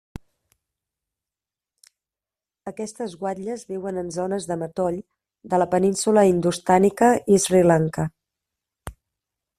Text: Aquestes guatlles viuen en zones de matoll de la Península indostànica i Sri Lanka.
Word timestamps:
Aquestes 2.71 3.13
guatlles 3.23 3.67
viuen 3.73 4.01
en 4.03 4.11
zones 4.17 4.49
de 4.53 4.59
matoll 4.63 4.99
de 5.55 5.61
la 5.65 5.71
Península 5.77 6.27
indostànica 6.33 7.15
i 7.37 7.41
Sri 7.45 7.63
Lanka. 7.71 8.11